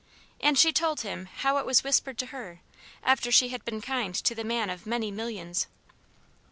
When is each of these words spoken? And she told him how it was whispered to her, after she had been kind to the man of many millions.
And 0.39 0.57
she 0.57 0.73
told 0.73 1.01
him 1.01 1.27
how 1.27 1.59
it 1.59 1.65
was 1.67 1.83
whispered 1.83 2.17
to 2.17 2.25
her, 2.33 2.61
after 3.03 3.31
she 3.31 3.49
had 3.49 3.63
been 3.63 3.81
kind 3.81 4.15
to 4.15 4.33
the 4.33 4.43
man 4.43 4.71
of 4.71 4.87
many 4.87 5.11
millions. 5.11 5.67